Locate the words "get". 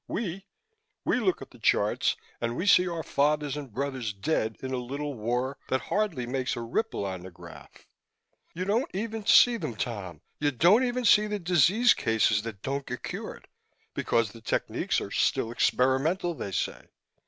12.87-13.03